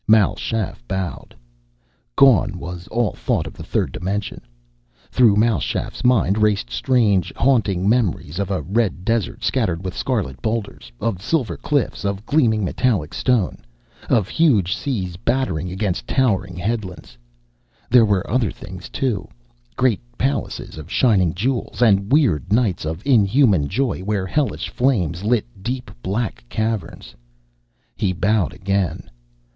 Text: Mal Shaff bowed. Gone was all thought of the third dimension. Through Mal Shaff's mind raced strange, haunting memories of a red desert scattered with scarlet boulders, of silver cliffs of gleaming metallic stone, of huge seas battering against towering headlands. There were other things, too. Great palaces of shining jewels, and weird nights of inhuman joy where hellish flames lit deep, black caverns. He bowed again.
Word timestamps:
Mal 0.07 0.35
Shaff 0.35 0.83
bowed. 0.87 1.35
Gone 2.15 2.57
was 2.57 2.87
all 2.87 3.13
thought 3.13 3.45
of 3.45 3.53
the 3.53 3.61
third 3.63 3.91
dimension. 3.91 4.41
Through 5.11 5.35
Mal 5.35 5.59
Shaff's 5.59 6.03
mind 6.03 6.39
raced 6.39 6.71
strange, 6.71 7.31
haunting 7.35 7.87
memories 7.87 8.39
of 8.39 8.49
a 8.49 8.63
red 8.63 9.05
desert 9.05 9.43
scattered 9.43 9.85
with 9.85 9.95
scarlet 9.95 10.41
boulders, 10.41 10.91
of 10.99 11.21
silver 11.21 11.55
cliffs 11.55 12.03
of 12.03 12.25
gleaming 12.25 12.65
metallic 12.65 13.13
stone, 13.13 13.63
of 14.09 14.27
huge 14.27 14.75
seas 14.75 15.17
battering 15.17 15.71
against 15.71 16.07
towering 16.07 16.55
headlands. 16.55 17.15
There 17.91 18.03
were 18.03 18.27
other 18.27 18.49
things, 18.49 18.89
too. 18.89 19.29
Great 19.75 20.01
palaces 20.17 20.79
of 20.79 20.89
shining 20.91 21.35
jewels, 21.35 21.79
and 21.79 22.11
weird 22.11 22.51
nights 22.51 22.85
of 22.85 23.05
inhuman 23.05 23.67
joy 23.69 23.99
where 23.99 24.25
hellish 24.25 24.67
flames 24.67 25.23
lit 25.23 25.45
deep, 25.61 25.91
black 26.01 26.43
caverns. 26.49 27.13
He 27.95 28.13
bowed 28.13 28.51
again. 28.53 29.07